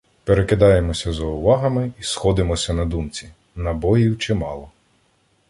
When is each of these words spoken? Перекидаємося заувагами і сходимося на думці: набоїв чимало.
Перекидаємося 0.23 1.13
заувагами 1.13 1.91
і 1.99 2.03
сходимося 2.03 2.73
на 2.73 2.85
думці: 2.85 3.29
набоїв 3.55 4.17
чимало. 4.17 4.69